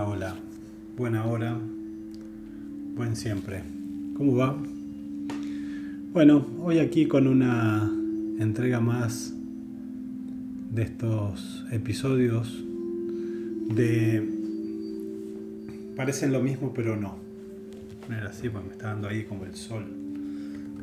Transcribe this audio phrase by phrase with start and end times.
[0.00, 0.36] Hola.
[0.96, 1.58] Buena hora.
[2.94, 3.62] Buen siempre.
[4.16, 4.56] ¿Cómo va?
[6.12, 7.90] Bueno, hoy aquí con una
[8.38, 9.34] entrega más
[10.70, 12.64] de estos episodios
[13.74, 14.22] de...
[15.96, 17.16] Parecen lo mismo, pero no.
[18.08, 19.84] Era así, porque me está dando ahí como el sol,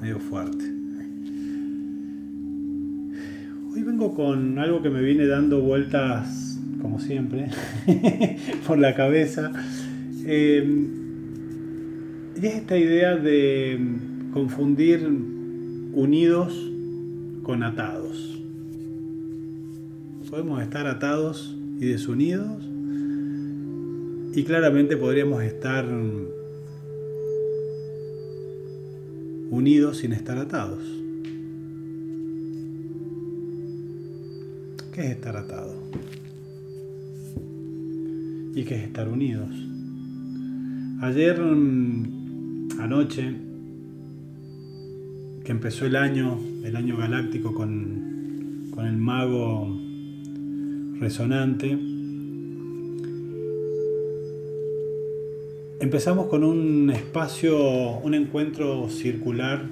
[0.00, 0.64] medio fuerte.
[3.74, 6.49] Hoy vengo con algo que me viene dando vueltas
[6.90, 7.46] como siempre,
[8.66, 9.52] por la cabeza.
[10.26, 10.88] Eh,
[12.34, 13.78] y es esta idea de
[14.32, 16.68] confundir unidos
[17.44, 18.42] con atados.
[20.28, 22.68] Podemos estar atados y desunidos
[24.34, 25.86] y claramente podríamos estar
[29.50, 30.82] unidos sin estar atados.
[34.92, 35.79] ¿Qué es estar atado?
[38.54, 39.50] Y que es estar unidos.
[41.02, 43.34] Ayer, mm, anoche,
[45.44, 49.78] que empezó el año, el año galáctico con, con el mago
[50.98, 51.78] resonante,
[55.80, 59.64] empezamos con un espacio, un encuentro circular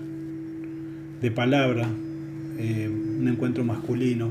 [1.21, 1.87] de palabra,
[2.59, 4.31] eh, un encuentro masculino,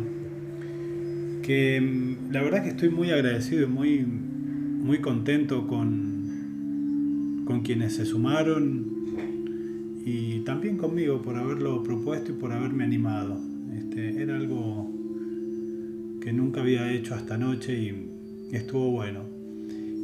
[1.43, 4.05] que mm, la verdad que estoy muy agradecido y muy
[4.87, 8.85] muy contento con, con quienes se sumaron
[10.05, 13.37] y también conmigo por haberlo propuesto y por haberme animado.
[13.75, 14.89] Este, era algo
[16.21, 18.09] que nunca había hecho hasta anoche y
[18.53, 19.25] estuvo bueno.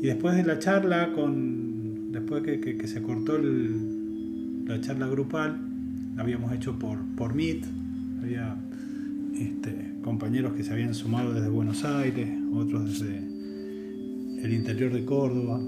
[0.01, 5.61] Y después de la charla, con, después que, que, se cortó la charla grupal,
[6.17, 7.63] la habíamos hecho por, por Meet,
[8.21, 8.57] había
[9.39, 13.32] este, compañeros que se habían sumado desde Buenos Aires, otros desde
[14.43, 15.59] el interior de Córdoba.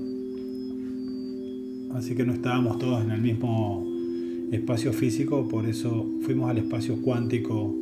[1.93, 3.87] Así que no estábamos todos en el mismo
[4.51, 7.73] espacio físico, por eso fuimos al espacio cuántico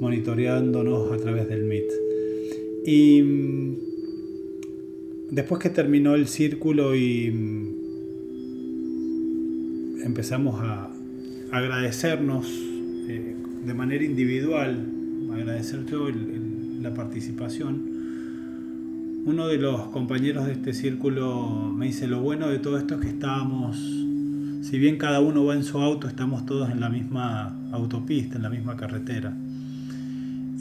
[0.00, 1.84] monitoreándonos a través del MIT.
[2.86, 3.76] Y mm,
[5.30, 7.84] después que terminó el círculo y mm,
[10.04, 10.90] empezamos a
[11.50, 12.46] agradecernos
[13.08, 14.86] eh, de manera individual,
[15.32, 16.08] agradecer yo
[16.82, 17.93] la participación,
[19.26, 23.00] uno de los compañeros de este círculo me dice, lo bueno de todo esto es
[23.00, 23.78] que estábamos,
[24.62, 28.42] si bien cada uno va en su auto, estamos todos en la misma autopista, en
[28.42, 29.34] la misma carretera.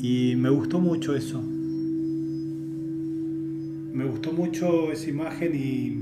[0.01, 1.41] Y me gustó mucho eso.
[3.93, 5.97] Me gustó mucho esa imagen y,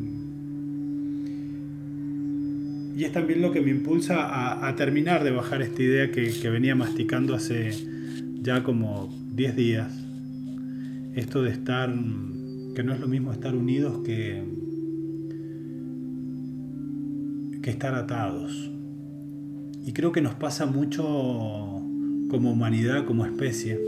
[3.00, 6.76] y es también lo que me impulsa a, terminar de bajar esta idea que, venía
[6.76, 7.72] masticando hace
[8.42, 9.92] ya como 10 días.
[11.16, 11.92] Esto de estar
[12.76, 14.44] que no es lo mismo estar unidos que,
[17.62, 18.72] que estar atados.
[19.86, 21.04] Y creo que nos pasa mucho
[22.30, 23.80] como humanidad, como especie.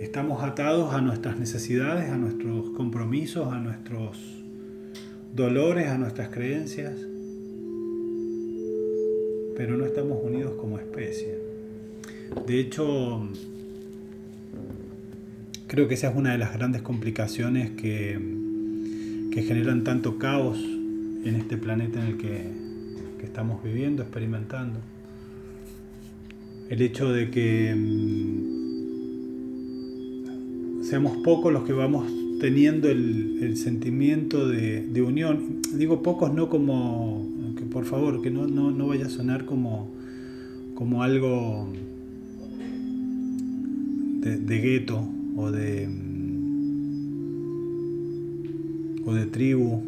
[0.00, 4.16] Estamos atados a nuestras necesidades, a nuestros compromisos, a nuestros
[5.34, 6.94] dolores, a nuestras creencias,
[9.56, 11.38] pero no estamos unidos como especie.
[12.46, 13.22] De hecho,
[15.68, 18.18] Creo que esa es una de las grandes complicaciones que,
[19.30, 20.58] que generan tanto caos
[21.24, 22.42] en este planeta en el que,
[23.20, 24.80] que estamos viviendo, experimentando.
[26.70, 28.54] El hecho de que mm,
[30.84, 35.60] seamos pocos los que vamos teniendo el, sentimiento de, de, unión.
[35.74, 39.90] Digo pocos no como, que por favor, que no, no, no vaya a sonar como,
[40.74, 41.70] como algo
[44.22, 45.88] de, de gueto o de,
[49.04, 49.82] o de tribu.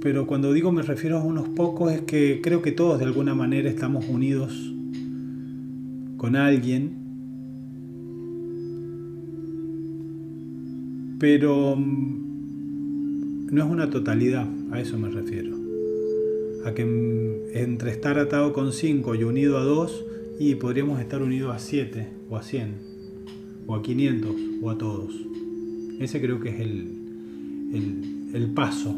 [0.00, 3.34] Pero cuando digo me refiero a unos pocos es que creo que todos de alguna
[3.34, 4.72] manera estamos unidos
[6.16, 7.04] con alguien.
[11.18, 15.54] Pero mm, no es una totalidad, a eso me refiero.
[16.64, 20.06] A que mm, entre estar atado con cinco y unido a dos,
[20.38, 22.95] y podríamos estar unidos a siete o a cien
[23.66, 25.14] o a 500 o a todos.
[25.98, 26.88] Ese creo que es el,
[28.34, 28.94] el, paso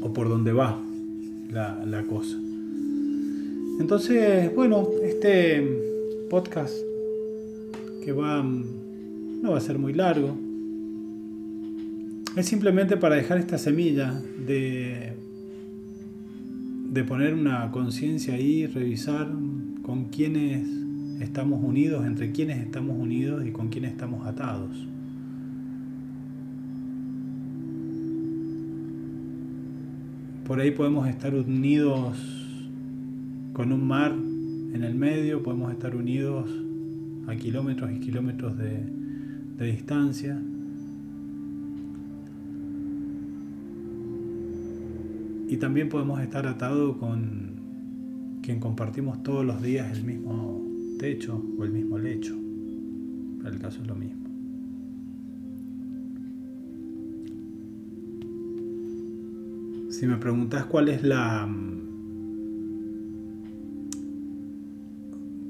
[0.00, 0.80] o por donde va
[1.50, 2.36] la, la cosa.
[3.80, 6.74] Entonces, bueno, este podcast
[8.04, 10.36] que va no va a ser muy largo.
[12.36, 15.12] Es simplemente para dejar esta semilla de,
[16.90, 19.28] de poner una conciencia ahí, revisar
[19.82, 20.66] con quiénes
[21.20, 24.70] estamos unidos, entre quiénes estamos unidos y con quiénes estamos atados.
[30.46, 32.16] Por ahí podemos estar unidos
[33.52, 36.48] con un mar en el medio, podemos estar unidos
[37.26, 38.84] a kilómetros y kilómetros de,
[39.56, 40.40] de distancia.
[45.48, 47.56] Y también podemos estar atados con
[48.42, 50.55] quien compartimos todos los días el mismo
[50.98, 52.36] techo o el mismo lecho.
[53.42, 54.26] Para el caso es lo mismo.
[59.90, 61.76] Si me preguntas cuál es la mm,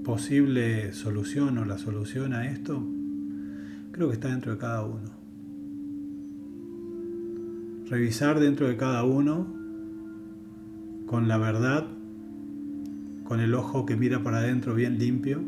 [0.05, 2.81] posible solución o la solución a esto,
[3.91, 5.11] creo que está dentro de cada uno.
[7.89, 9.53] Revisar dentro de cada uno
[11.07, 11.89] con la verdad,
[13.29, 15.43] con el ojo que mira para adentro bien limpio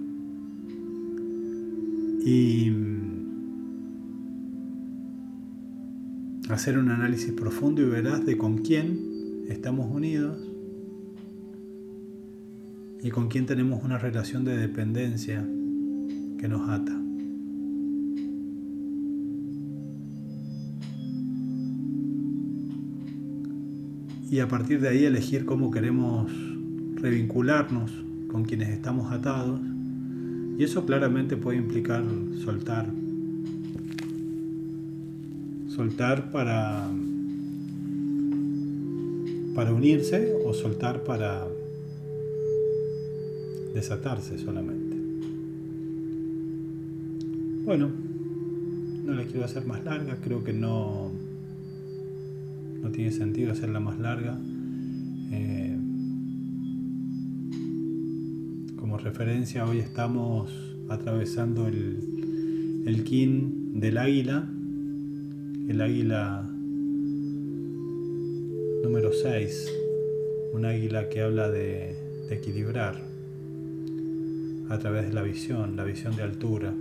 [2.25, 2.73] y
[6.49, 10.39] hacer un análisis profundo y veraz de con quién estamos unidos
[13.03, 15.47] y con quién tenemos una relación de dependencia
[16.39, 17.01] que nos ata.
[24.31, 26.31] Y a partir de ahí elegir cómo queremos
[27.01, 27.91] revincularnos
[28.31, 29.61] con quienes estamos atados.
[30.59, 32.03] Y eso claramente puede implicar
[32.45, 32.87] soltar
[35.79, 36.91] soltar para,
[39.55, 41.47] para unirse o soltar para
[43.75, 44.97] desatarse solamente.
[47.65, 47.91] Bueno,
[49.05, 51.13] no la quiero hacer más larga, creo que no,
[52.83, 54.37] no tiene sentido hacerla más larga.
[59.09, 60.53] Referencia, hoy estamos
[60.91, 64.47] atravesando el, el kin del águila
[65.67, 66.47] el águila
[68.83, 69.73] número 6,
[70.53, 71.97] un águila que habla de,
[72.29, 73.03] equilibrar
[74.69, 76.75] a través de la visión, la visión de altura,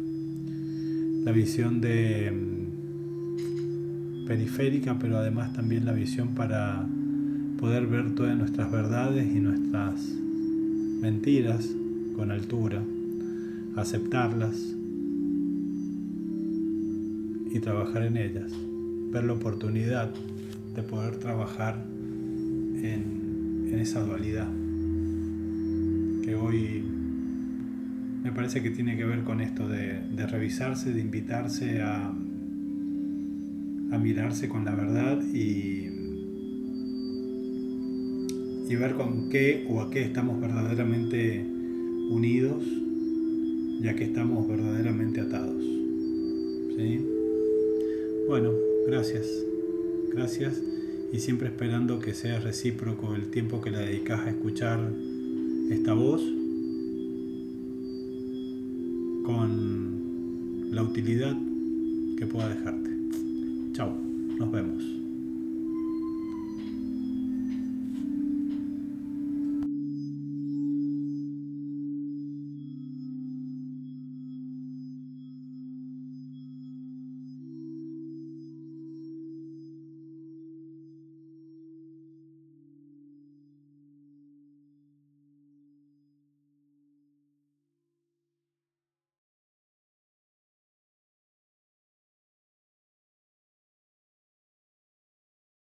[1.24, 6.86] la visión de mm, periférica, pero además también la visión para
[7.58, 10.02] poder ver todas nuestras verdades y nuestras
[11.02, 11.70] mentiras
[12.18, 12.84] con altura,
[13.76, 14.76] aceptarlas
[17.52, 18.52] y trabajar en ellas.
[19.12, 20.12] Ver la oportunidad
[20.76, 21.86] de poder trabajar
[22.82, 23.16] en,
[23.80, 24.50] esa dualidad
[26.24, 26.84] que hoy
[28.24, 34.50] me parece que tiene que ver con esto de, revisarse, de invitarse a, a mirarse
[34.50, 35.90] con la verdad y,
[38.68, 41.57] y ver con qué o a qué estamos verdaderamente
[42.10, 42.64] unidos
[43.82, 45.64] ya que estamos verdaderamente atados.
[46.78, 47.00] ¿Sí?
[48.28, 48.52] Bueno,
[48.88, 49.28] Gracias,
[50.14, 50.64] gracias
[51.12, 54.80] y siempre esperando que sea recíproco el tiempo que le dedicas a escuchar
[55.70, 56.22] esta voz
[59.26, 61.36] con la utilidad
[62.18, 62.90] que pueda dejarte.
[63.74, 63.94] Chao,
[64.38, 65.07] nos vemos.